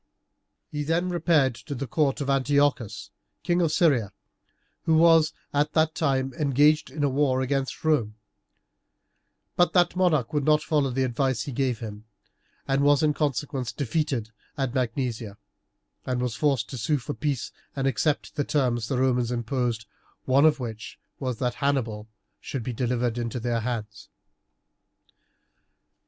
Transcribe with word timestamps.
He 0.71 0.81
then 0.81 1.09
repaired 1.09 1.53
to 1.53 1.75
the 1.75 1.85
court 1.85 2.21
of 2.21 2.29
Antiochus, 2.31 3.11
King 3.43 3.61
of 3.61 3.71
Syria, 3.71 4.11
who 4.85 4.97
was 4.97 5.31
at 5.53 5.73
that 5.73 5.93
time 5.93 6.33
engaged 6.39 6.89
in 6.89 7.03
a 7.03 7.07
war 7.07 7.41
against 7.41 7.85
Rome; 7.85 8.15
but 9.55 9.73
that 9.73 9.95
monarch 9.95 10.33
would 10.33 10.43
not 10.43 10.63
follow 10.63 10.89
the 10.89 11.03
advice 11.03 11.43
he 11.43 11.51
gave 11.51 11.81
him, 11.81 12.05
and 12.67 12.81
was 12.81 13.03
in 13.03 13.13
consequence 13.13 13.71
defeated 13.71 14.31
at 14.57 14.73
Magnesia, 14.73 15.37
and 16.03 16.19
was 16.19 16.33
forced 16.33 16.67
to 16.71 16.79
sue 16.79 16.97
for 16.97 17.13
peace 17.13 17.51
and 17.75 17.85
to 17.85 17.89
accept 17.91 18.33
the 18.35 18.43
terms 18.43 18.87
the 18.87 18.97
Romans 18.97 19.29
imposed, 19.29 19.85
one 20.25 20.45
of 20.45 20.59
which 20.59 20.97
was 21.19 21.37
that 21.37 21.53
Hannibal 21.61 22.07
should 22.39 22.63
be 22.63 22.73
delivered 22.73 23.19
into 23.19 23.39
their 23.39 23.59
hands. 23.59 24.09